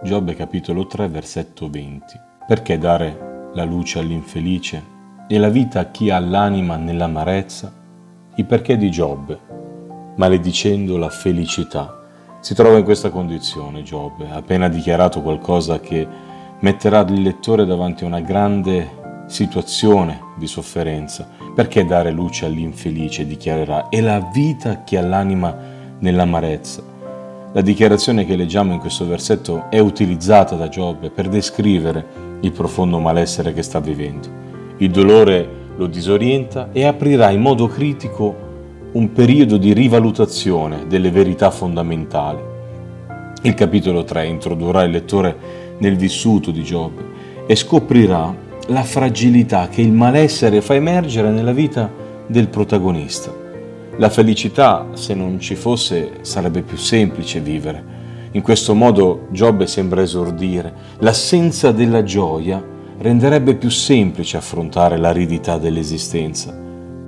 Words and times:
Giobbe 0.00 0.36
capitolo 0.36 0.86
3 0.86 1.08
versetto 1.08 1.68
20. 1.68 2.20
Perché 2.46 2.78
dare 2.78 3.50
la 3.54 3.64
luce 3.64 3.98
all'infelice 3.98 4.80
e 5.26 5.38
la 5.38 5.48
vita 5.48 5.80
a 5.80 5.90
chi 5.90 6.08
ha 6.10 6.20
l'anima 6.20 6.76
nell'amarezza? 6.76 7.72
I 8.36 8.44
perché 8.44 8.76
di 8.76 8.92
Giobbe, 8.92 9.36
maledicendo 10.14 10.96
la 10.98 11.08
felicità. 11.08 11.98
Si 12.38 12.54
trova 12.54 12.78
in 12.78 12.84
questa 12.84 13.10
condizione 13.10 13.82
Giobbe, 13.82 14.30
appena 14.30 14.68
dichiarato 14.68 15.20
qualcosa 15.20 15.80
che 15.80 16.06
metterà 16.60 17.00
il 17.00 17.20
lettore 17.20 17.66
davanti 17.66 18.04
a 18.04 18.06
una 18.06 18.20
grande 18.20 19.24
situazione 19.26 20.20
di 20.36 20.46
sofferenza. 20.46 21.28
Perché 21.52 21.84
dare 21.84 22.12
luce 22.12 22.46
all'infelice, 22.46 23.26
dichiarerà, 23.26 23.88
e 23.88 24.00
la 24.00 24.20
vita 24.32 24.70
a 24.70 24.84
chi 24.84 24.94
ha 24.94 25.02
l'anima 25.02 25.56
nell'amarezza? 25.98 26.97
La 27.52 27.62
dichiarazione 27.62 28.26
che 28.26 28.36
leggiamo 28.36 28.74
in 28.74 28.78
questo 28.78 29.06
versetto 29.06 29.70
è 29.70 29.78
utilizzata 29.78 30.54
da 30.54 30.68
Giobbe 30.68 31.08
per 31.08 31.28
descrivere 31.28 32.06
il 32.40 32.52
profondo 32.52 32.98
malessere 32.98 33.54
che 33.54 33.62
sta 33.62 33.80
vivendo. 33.80 34.28
Il 34.76 34.90
dolore 34.90 35.48
lo 35.76 35.86
disorienta 35.86 36.68
e 36.72 36.84
aprirà 36.84 37.30
in 37.30 37.40
modo 37.40 37.66
critico 37.66 38.46
un 38.92 39.12
periodo 39.12 39.56
di 39.56 39.72
rivalutazione 39.72 40.86
delle 40.88 41.10
verità 41.10 41.50
fondamentali. 41.50 42.40
Il 43.42 43.54
capitolo 43.54 44.04
3 44.04 44.26
introdurrà 44.26 44.82
il 44.82 44.90
lettore 44.90 45.36
nel 45.78 45.96
vissuto 45.96 46.50
di 46.50 46.62
Giobbe 46.62 47.02
e 47.46 47.56
scoprirà 47.56 48.34
la 48.66 48.82
fragilità 48.82 49.68
che 49.68 49.80
il 49.80 49.92
malessere 49.92 50.60
fa 50.60 50.74
emergere 50.74 51.30
nella 51.30 51.52
vita 51.52 51.90
del 52.26 52.48
protagonista. 52.48 53.47
La 53.98 54.10
felicità, 54.10 54.90
se 54.92 55.12
non 55.12 55.40
ci 55.40 55.56
fosse, 55.56 56.18
sarebbe 56.20 56.62
più 56.62 56.76
semplice 56.76 57.40
vivere. 57.40 57.96
In 58.32 58.42
questo 58.42 58.72
modo 58.72 59.26
Giobbe 59.32 59.66
sembra 59.66 60.02
esordire. 60.02 60.72
L'assenza 60.98 61.72
della 61.72 62.04
gioia 62.04 62.64
renderebbe 62.98 63.56
più 63.56 63.70
semplice 63.70 64.36
affrontare 64.36 64.98
l'aridità 64.98 65.58
dell'esistenza. 65.58 66.56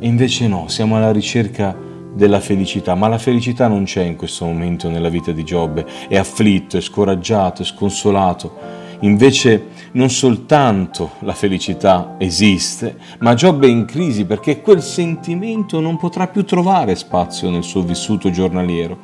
E 0.01 0.05
invece 0.05 0.49
no, 0.49 0.67
siamo 0.67 0.97
alla 0.97 1.13
ricerca 1.13 1.77
della 2.13 2.41
felicità, 2.41 2.97
ma 2.97 3.07
la 3.07 3.19
felicità 3.19 3.69
non 3.69 3.85
c'è 3.85 4.03
in 4.03 4.17
questo 4.17 4.45
momento 4.47 4.89
nella 4.89 5.11
vita 5.11 5.31
di 5.31 5.45
Giobbe. 5.45 5.87
È 6.09 6.17
afflitto, 6.17 6.77
è 6.77 6.81
scoraggiato, 6.81 7.63
è 7.63 7.65
sconsolato 7.65 8.80
Invece 9.01 9.69
non 9.93 10.11
soltanto 10.11 11.13
la 11.21 11.33
felicità 11.33 12.17
esiste, 12.19 12.97
ma 13.21 13.35
Giobbe 13.35 13.67
è 13.67 13.71
in 13.71 13.87
crisi 13.87 14.25
perché 14.25 14.61
quel 14.61 14.83
sentimento 14.83 15.81
non 15.81 15.97
potrà 15.97 16.27
più 16.29 16.45
trovare 16.45 16.95
spazio 16.95 17.49
nel 17.51 17.63
suo 17.63 17.83
vissuto 17.83 18.31
giornaliero. 18.31 18.99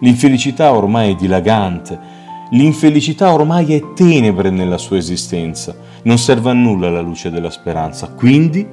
L'infelicità 0.00 0.72
ormai 0.72 1.12
è 1.12 1.14
dilagante, 1.16 1.98
l'infelicità 2.52 3.32
ormai 3.32 3.74
è 3.74 3.92
tenebre 3.92 4.50
nella 4.50 4.78
sua 4.78 4.96
esistenza, 4.96 5.74
non 6.04 6.18
serve 6.18 6.50
a 6.50 6.54
nulla 6.54 6.88
la 6.88 7.00
luce 7.00 7.30
della 7.30 7.50
speranza, 7.50 8.08
quindi 8.08 8.66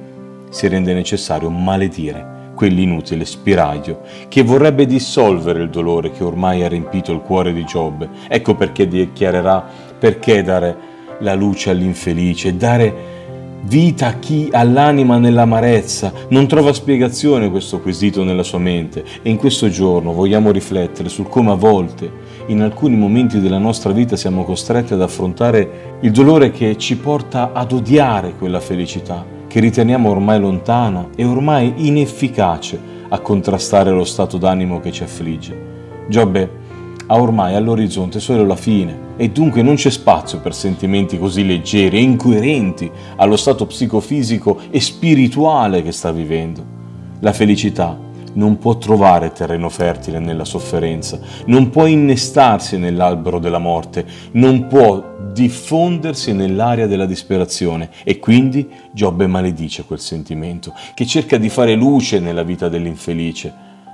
si 0.50 0.68
rende 0.68 0.94
necessario 0.94 1.50
maledire 1.50 2.36
quell'inutile 2.58 3.24
spiraglio 3.24 4.00
che 4.28 4.42
vorrebbe 4.42 4.84
dissolvere 4.84 5.62
il 5.62 5.70
dolore 5.70 6.10
che 6.10 6.24
ormai 6.24 6.64
ha 6.64 6.68
riempito 6.68 7.12
il 7.12 7.20
cuore 7.20 7.52
di 7.52 7.64
Giobbe. 7.64 8.08
Ecco 8.26 8.56
perché 8.56 8.88
dichiarerà 8.88 9.64
perché 9.98 10.42
dare 10.42 10.76
la 11.20 11.34
luce 11.34 11.70
all'infelice, 11.70 12.56
dare 12.56 13.16
vita 13.62 14.06
a 14.06 14.12
chi 14.14 14.48
ha 14.50 14.62
l'anima 14.62 15.18
nell'amarezza. 15.18 16.12
Non 16.28 16.46
trova 16.46 16.72
spiegazione 16.72 17.50
questo 17.50 17.80
quesito 17.80 18.24
nella 18.24 18.42
sua 18.42 18.58
mente 18.58 19.04
e 19.22 19.30
in 19.30 19.36
questo 19.36 19.68
giorno 19.68 20.12
vogliamo 20.12 20.50
riflettere 20.50 21.08
sul 21.08 21.28
come 21.28 21.50
a 21.50 21.54
volte, 21.54 22.10
in 22.46 22.62
alcuni 22.62 22.96
momenti 22.96 23.40
della 23.40 23.58
nostra 23.58 23.92
vita, 23.92 24.16
siamo 24.16 24.44
costretti 24.44 24.94
ad 24.94 25.02
affrontare 25.02 25.98
il 26.00 26.10
dolore 26.12 26.50
che 26.50 26.76
ci 26.78 26.96
porta 26.96 27.52
ad 27.52 27.72
odiare 27.72 28.34
quella 28.38 28.60
felicità, 28.60 29.24
che 29.46 29.60
riteniamo 29.60 30.08
ormai 30.08 30.40
lontana 30.40 31.08
e 31.14 31.24
ormai 31.24 31.74
inefficace 31.76 32.96
a 33.08 33.18
contrastare 33.20 33.90
lo 33.90 34.04
stato 34.04 34.38
d'animo 34.38 34.80
che 34.80 34.92
ci 34.92 35.02
affligge. 35.02 35.66
Giobbe 36.08 36.66
ha 37.10 37.20
ormai 37.20 37.54
all'orizzonte 37.54 38.20
solo 38.20 38.44
la 38.44 38.56
fine 38.56 39.06
e 39.16 39.30
dunque 39.30 39.62
non 39.62 39.76
c'è 39.76 39.90
spazio 39.90 40.40
per 40.40 40.54
sentimenti 40.54 41.18
così 41.18 41.44
leggeri 41.46 41.96
e 41.96 42.02
incoerenti 42.02 42.90
allo 43.16 43.36
stato 43.36 43.66
psicofisico 43.66 44.58
e 44.70 44.80
spirituale 44.80 45.82
che 45.82 45.92
sta 45.92 46.12
vivendo. 46.12 46.76
La 47.20 47.32
felicità 47.32 47.98
non 48.34 48.58
può 48.58 48.76
trovare 48.76 49.32
terreno 49.32 49.70
fertile 49.70 50.18
nella 50.18 50.44
sofferenza, 50.44 51.18
non 51.46 51.70
può 51.70 51.86
innestarsi 51.86 52.76
nell'albero 52.76 53.38
della 53.38 53.58
morte, 53.58 54.04
non 54.32 54.66
può 54.66 55.16
diffondersi 55.32 56.32
nell'aria 56.32 56.86
della 56.86 57.06
disperazione 57.06 57.88
e 58.04 58.18
quindi 58.18 58.68
Giobbe 58.92 59.26
maledice 59.26 59.84
quel 59.84 59.98
sentimento 59.98 60.74
che 60.94 61.06
cerca 61.06 61.38
di 61.38 61.48
fare 61.48 61.74
luce 61.74 62.20
nella 62.20 62.42
vita 62.42 62.68
dell'infelice. 62.68 63.52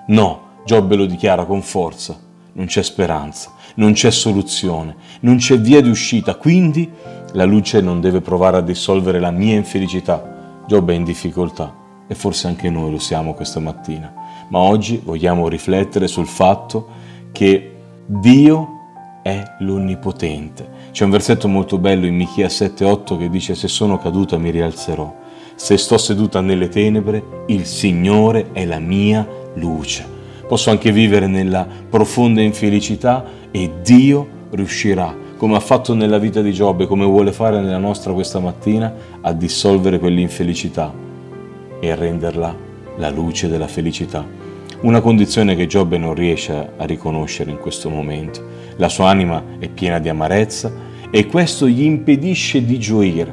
No, 0.08 0.40
Giobbe 0.66 0.96
lo 0.96 1.06
dichiara 1.06 1.44
con 1.44 1.62
forza 1.62 2.32
non 2.54 2.66
c'è 2.66 2.82
speranza, 2.82 3.52
non 3.76 3.92
c'è 3.92 4.10
soluzione, 4.10 4.96
non 5.20 5.36
c'è 5.36 5.58
via 5.58 5.80
di 5.80 5.88
uscita, 5.88 6.36
quindi 6.36 6.90
la 7.32 7.44
luce 7.44 7.80
non 7.80 8.00
deve 8.00 8.20
provare 8.20 8.58
a 8.58 8.62
dissolvere 8.62 9.20
la 9.20 9.30
mia 9.30 9.54
infelicità. 9.54 10.62
Giobbe 10.66 10.92
è 10.92 10.96
in 10.96 11.04
difficoltà 11.04 11.74
e 12.06 12.14
forse 12.14 12.46
anche 12.46 12.70
noi 12.70 12.90
lo 12.90 12.98
siamo 12.98 13.34
questa 13.34 13.60
mattina, 13.60 14.12
ma 14.48 14.58
oggi 14.58 15.00
vogliamo 15.02 15.48
riflettere 15.48 16.06
sul 16.06 16.26
fatto 16.26 16.88
che 17.32 17.74
Dio 18.06 18.68
è 19.22 19.42
l'Onnipotente. 19.60 20.68
C'è 20.92 21.04
un 21.04 21.10
versetto 21.10 21.48
molto 21.48 21.78
bello 21.78 22.06
in 22.06 22.14
Michia 22.14 22.48
7:8 22.48 23.16
che 23.16 23.30
dice 23.30 23.54
se 23.54 23.68
sono 23.68 23.98
caduta 23.98 24.38
mi 24.38 24.50
rialzerò, 24.50 25.12
se 25.56 25.76
sto 25.76 25.98
seduta 25.98 26.40
nelle 26.40 26.68
tenebre, 26.68 27.44
il 27.48 27.66
Signore 27.66 28.52
è 28.52 28.64
la 28.64 28.78
mia 28.78 29.26
luce 29.54 30.13
posso 30.46 30.70
anche 30.70 30.92
vivere 30.92 31.26
nella 31.26 31.66
profonda 31.88 32.40
infelicità 32.40 33.24
e 33.50 33.70
Dio 33.82 34.28
riuscirà, 34.50 35.14
come 35.36 35.56
ha 35.56 35.60
fatto 35.60 35.94
nella 35.94 36.18
vita 36.18 36.40
di 36.40 36.52
Giobbe, 36.52 36.86
come 36.86 37.04
vuole 37.04 37.32
fare 37.32 37.60
nella 37.60 37.78
nostra 37.78 38.12
questa 38.12 38.38
mattina, 38.38 38.92
a 39.20 39.32
dissolvere 39.32 39.98
quell'infelicità 39.98 40.92
e 41.80 41.90
a 41.90 41.94
renderla 41.94 42.56
la 42.96 43.10
luce 43.10 43.48
della 43.48 43.66
felicità. 43.66 44.24
Una 44.82 45.00
condizione 45.00 45.56
che 45.56 45.66
Giobbe 45.66 45.98
non 45.98 46.14
riesce 46.14 46.52
a 46.76 46.84
riconoscere 46.84 47.50
in 47.50 47.58
questo 47.58 47.88
momento. 47.88 48.42
La 48.76 48.88
sua 48.88 49.08
anima 49.08 49.42
è 49.58 49.68
piena 49.68 49.98
di 49.98 50.08
amarezza 50.08 50.72
e 51.10 51.26
questo 51.26 51.66
gli 51.66 51.82
impedisce 51.82 52.64
di 52.64 52.78
gioire, 52.78 53.32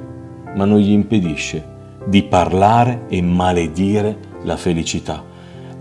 ma 0.55 0.65
non 0.65 0.79
gli 0.79 0.91
impedisce 0.91 1.69
di 2.05 2.23
parlare 2.23 3.03
e 3.09 3.21
maledire 3.21 4.17
la 4.43 4.57
felicità 4.57 5.29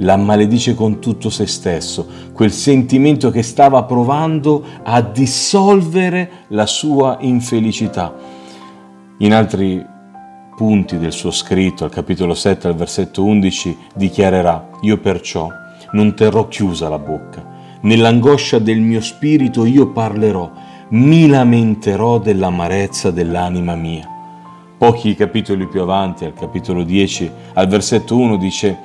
la 0.00 0.16
maledice 0.16 0.74
con 0.74 0.98
tutto 0.98 1.30
se 1.30 1.46
stesso, 1.46 2.06
quel 2.32 2.52
sentimento 2.52 3.30
che 3.30 3.42
stava 3.42 3.82
provando 3.84 4.64
a 4.82 5.00
dissolvere 5.00 6.30
la 6.48 6.66
sua 6.66 7.18
infelicità. 7.20 8.14
In 9.18 9.34
altri 9.34 9.84
punti 10.56 10.98
del 10.98 11.12
suo 11.12 11.30
scritto, 11.30 11.84
al 11.84 11.90
capitolo 11.90 12.34
7, 12.34 12.68
al 12.68 12.74
versetto 12.74 13.24
11, 13.24 13.76
dichiarerà, 13.94 14.68
io 14.82 14.98
perciò 14.98 15.48
non 15.92 16.14
terrò 16.14 16.48
chiusa 16.48 16.88
la 16.88 16.98
bocca, 16.98 17.78
nell'angoscia 17.82 18.58
del 18.58 18.80
mio 18.80 19.00
spirito 19.00 19.64
io 19.64 19.88
parlerò, 19.88 20.50
mi 20.90 21.28
lamenterò 21.28 22.18
dell'amarezza 22.18 23.10
dell'anima 23.10 23.74
mia. 23.74 24.08
Pochi 24.78 25.14
capitoli 25.14 25.66
più 25.66 25.82
avanti, 25.82 26.24
al 26.24 26.32
capitolo 26.32 26.84
10, 26.84 27.30
al 27.54 27.68
versetto 27.68 28.16
1 28.16 28.36
dice, 28.36 28.78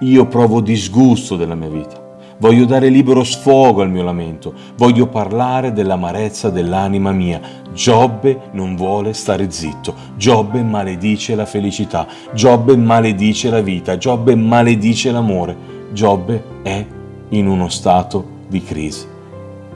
io 0.00 0.26
provo 0.26 0.60
disgusto 0.60 1.36
della 1.36 1.54
mia 1.54 1.68
vita. 1.68 2.06
Voglio 2.38 2.66
dare 2.66 2.88
libero 2.88 3.24
sfogo 3.24 3.82
al 3.82 3.90
mio 3.90 4.04
lamento. 4.04 4.54
Voglio 4.76 5.08
parlare 5.08 5.72
dell'amarezza 5.72 6.50
dell'anima 6.50 7.10
mia. 7.10 7.40
Giobbe 7.72 8.42
non 8.52 8.76
vuole 8.76 9.12
stare 9.12 9.50
zitto. 9.50 9.92
Giobbe 10.16 10.62
maledice 10.62 11.34
la 11.34 11.46
felicità. 11.46 12.06
Giobbe 12.32 12.76
maledice 12.76 13.50
la 13.50 13.60
vita. 13.60 13.98
Giobbe 13.98 14.36
maledice 14.36 15.10
l'amore. 15.10 15.56
Giobbe 15.92 16.44
è 16.62 16.86
in 17.30 17.48
uno 17.48 17.68
stato 17.68 18.24
di 18.46 18.62
crisi. 18.62 19.04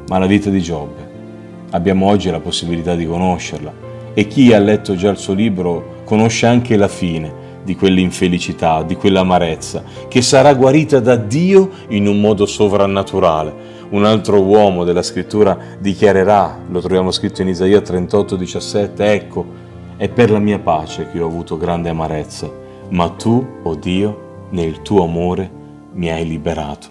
Ma 0.06 0.18
la 0.18 0.26
vita 0.26 0.48
di 0.48 0.60
Giobbe 0.62 1.10
abbiamo 1.70 2.06
oggi 2.06 2.30
la 2.30 2.40
possibilità 2.40 2.94
di 2.94 3.06
conoscerla 3.06 3.90
e 4.14 4.26
chi 4.28 4.52
ha 4.52 4.58
letto 4.58 4.94
già 4.94 5.10
il 5.10 5.16
suo 5.16 5.32
libro 5.34 6.02
conosce 6.04 6.46
anche 6.46 6.76
la 6.76 6.88
fine 6.88 7.41
di 7.64 7.76
quell'infelicità, 7.76 8.82
di 8.82 8.96
quell'amarezza, 8.96 9.82
che 10.08 10.22
sarà 10.22 10.54
guarita 10.54 11.00
da 11.00 11.16
Dio 11.16 11.70
in 11.88 12.06
un 12.06 12.20
modo 12.20 12.46
sovrannaturale. 12.46 13.80
Un 13.90 14.04
altro 14.04 14.40
uomo 14.42 14.84
della 14.84 15.02
scrittura 15.02 15.56
dichiarerà, 15.78 16.58
lo 16.68 16.80
troviamo 16.80 17.10
scritto 17.10 17.42
in 17.42 17.48
Isaia 17.48 17.80
38, 17.80 18.36
17, 18.36 19.12
ecco, 19.12 19.46
è 19.96 20.08
per 20.08 20.30
la 20.30 20.38
mia 20.38 20.58
pace 20.58 21.08
che 21.10 21.20
ho 21.20 21.26
avuto 21.26 21.56
grande 21.56 21.88
amarezza, 21.88 22.50
ma 22.88 23.08
tu, 23.10 23.46
o 23.62 23.70
oh 23.70 23.74
Dio, 23.74 24.46
nel 24.50 24.82
tuo 24.82 25.04
amore 25.04 25.50
mi 25.92 26.10
hai 26.10 26.26
liberato. 26.26 26.88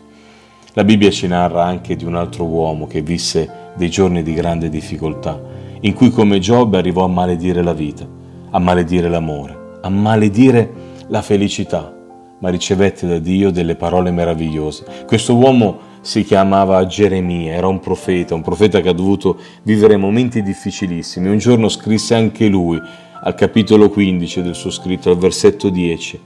La 0.73 0.83
Bibbia 0.83 1.09
ci 1.09 1.27
narra 1.27 1.65
anche 1.65 1.95
di 1.95 2.05
un 2.05 2.15
altro 2.15 2.45
uomo 2.45 2.87
che 2.87 3.01
visse 3.01 3.73
dei 3.75 3.89
giorni 3.89 4.23
di 4.23 4.33
grande 4.33 4.69
difficoltà 4.69 5.51
in 5.81 5.93
cui 5.93 6.11
come 6.11 6.39
Giobbe 6.39 6.77
arrivò 6.77 7.05
a 7.05 7.07
maledire 7.07 7.63
la 7.63 7.73
vita, 7.73 8.07
a 8.51 8.59
maledire 8.59 9.09
l'amore, 9.09 9.60
a 9.81 9.89
maledire 9.89 10.89
la 11.07 11.21
felicità, 11.21 11.93
ma 12.39 12.49
ricevette 12.49 13.07
da 13.07 13.19
Dio 13.19 13.51
delle 13.51 13.75
parole 13.75 14.11
meravigliose. 14.11 15.05
Questo 15.05 15.35
uomo 15.35 15.89
si 16.01 16.23
chiamava 16.23 16.85
Geremia, 16.85 17.53
era 17.53 17.67
un 17.67 17.79
profeta, 17.79 18.33
un 18.33 18.41
profeta 18.41 18.81
che 18.81 18.89
ha 18.89 18.93
dovuto 18.93 19.37
vivere 19.63 19.97
momenti 19.97 20.41
difficilissimi. 20.41 21.29
Un 21.29 21.37
giorno 21.37 21.69
scrisse 21.69 22.15
anche 22.15 22.47
lui 22.47 22.79
al 23.23 23.35
capitolo 23.35 23.89
15 23.89 24.41
del 24.41 24.55
suo 24.55 24.71
scritto, 24.71 25.11
al 25.11 25.17
versetto 25.17 25.69
10, 25.69 26.19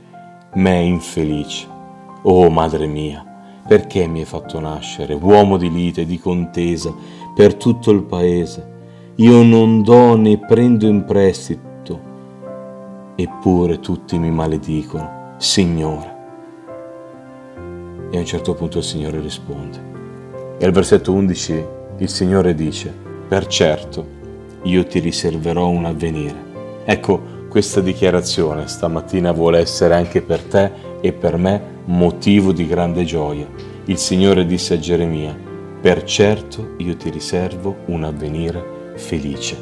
Me 0.54 0.82
infelice, 0.82 1.68
oh 2.22 2.50
madre 2.50 2.88
mia, 2.88 3.26
perché 3.68 4.08
mi 4.08 4.20
hai 4.20 4.26
fatto 4.26 4.58
nascere, 4.62 5.14
uomo 5.14 5.58
di 5.58 5.70
lite 5.70 6.06
di 6.06 6.18
contesa 6.18 6.94
per 7.36 7.56
tutto 7.56 7.92
il 7.92 8.04
paese? 8.04 8.74
Io 9.16 9.44
non 9.44 9.82
do 9.82 10.16
né 10.16 10.38
prendo 10.38 10.88
in 10.88 11.04
prestito, 11.04 11.65
eppure 13.16 13.80
tutti 13.80 14.18
mi 14.18 14.30
maledicono, 14.30 15.36
Signore. 15.38 16.14
E 18.12 18.18
a 18.18 18.20
un 18.20 18.26
certo 18.26 18.54
punto 18.54 18.80
il 18.80 18.84
Signore 18.84 19.20
risponde. 19.20 19.94
E 20.58 20.66
al 20.66 20.72
versetto 20.72 21.12
11 21.14 21.66
il 21.98 22.10
Signore 22.10 22.54
dice, 22.54 22.94
per 23.28 23.48
certo 23.48 24.06
io 24.64 24.86
ti 24.86 25.00
riserverò 25.00 25.68
un 25.68 25.86
avvenire. 25.86 26.54
Ecco, 26.84 27.34
questa 27.50 27.80
dichiarazione 27.80 28.68
stamattina 28.68 29.32
vuole 29.32 29.60
essere 29.60 29.96
anche 29.96 30.22
per 30.22 30.42
te 30.42 30.72
e 31.00 31.14
per 31.14 31.38
me 31.38 31.62
motivo 31.86 32.52
di 32.52 32.68
grande 32.68 33.06
gioia. 33.06 33.48
Il 33.86 33.98
Signore 33.98 34.46
disse 34.46 34.74
a 34.74 34.80
Geremia, 34.80 35.38
per 35.80 36.04
certo 36.04 36.74
io 36.78 36.98
ti 36.98 37.10
riservo 37.10 37.78
un 37.86 38.04
avvenire 38.04 38.92
felice. 38.96 39.56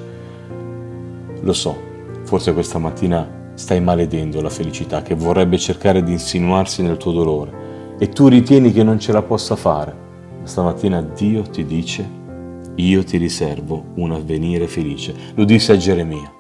Lo 1.41 1.53
so, 1.53 1.75
forse 2.23 2.53
questa 2.53 2.79
mattina 2.79 3.42
stai 3.55 3.81
maledendo 3.81 4.41
la 4.41 4.49
felicità 4.49 5.01
che 5.01 5.15
vorrebbe 5.15 5.57
cercare 5.57 6.03
di 6.03 6.11
insinuarsi 6.11 6.81
nel 6.81 6.97
tuo 6.97 7.11
dolore 7.11 7.95
e 7.99 8.09
tu 8.09 8.27
ritieni 8.27 8.71
che 8.71 8.83
non 8.83 8.99
ce 8.99 9.11
la 9.11 9.21
possa 9.21 9.55
fare. 9.55 10.01
Stamattina 10.43 11.01
Dio 11.01 11.43
ti 11.43 11.65
dice, 11.65 12.21
io 12.75 13.03
ti 13.03 13.17
riservo 13.17 13.85
un 13.95 14.11
avvenire 14.11 14.67
felice. 14.67 15.13
Lo 15.35 15.45
disse 15.45 15.71
a 15.71 15.77
Geremia, 15.77 16.31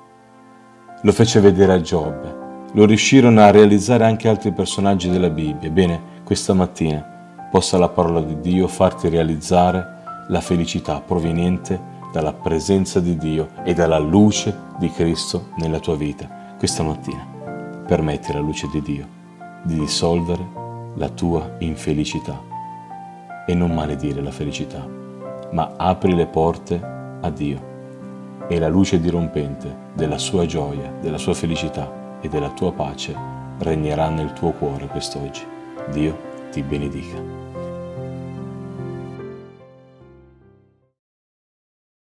lo 1.01 1.11
fece 1.11 1.39
vedere 1.39 1.73
a 1.73 1.81
Giobbe, 1.81 2.35
lo 2.73 2.85
riuscirono 2.85 3.41
a 3.41 3.51
realizzare 3.51 4.03
anche 4.03 4.27
altri 4.27 4.51
personaggi 4.51 5.09
della 5.09 5.29
Bibbia. 5.29 5.69
Ebbene, 5.69 6.01
questa 6.23 6.53
mattina 6.53 7.47
possa 7.51 7.77
la 7.77 7.89
parola 7.89 8.21
di 8.21 8.39
Dio 8.39 8.67
farti 8.67 9.09
realizzare 9.09 9.85
la 10.29 10.41
felicità 10.41 10.99
proveniente 11.01 11.91
dalla 12.11 12.33
presenza 12.33 12.99
di 12.99 13.17
Dio 13.17 13.49
e 13.63 13.73
dalla 13.73 13.99
luce 13.99 14.55
di 14.79 14.89
Cristo 14.89 15.49
nella 15.57 15.79
tua 15.79 15.95
vita. 15.95 16.42
Questa 16.63 16.81
mattina 16.81 17.27
permetti 17.85 18.31
alla 18.31 18.39
luce 18.39 18.69
di 18.71 18.81
Dio 18.81 19.05
di 19.63 19.77
dissolvere 19.77 20.47
la 20.95 21.09
tua 21.09 21.57
infelicità 21.59 22.41
e 23.45 23.53
non 23.53 23.73
maledire 23.73 24.21
la 24.21 24.31
felicità, 24.31 24.87
ma 25.51 25.73
apri 25.75 26.15
le 26.15 26.25
porte 26.25 26.81
a 27.19 27.29
Dio 27.31 28.45
e 28.47 28.59
la 28.59 28.69
luce 28.69 29.01
dirompente 29.01 29.75
della 29.93 30.17
sua 30.17 30.45
gioia, 30.45 30.89
della 31.01 31.17
sua 31.17 31.33
felicità 31.33 32.19
e 32.21 32.29
della 32.29 32.51
tua 32.51 32.71
pace 32.71 33.13
regnerà 33.57 34.07
nel 34.07 34.31
tuo 34.31 34.51
cuore 34.51 34.87
quest'oggi. 34.87 35.45
Dio 35.91 36.17
ti 36.49 36.63
benedica. 36.63 37.42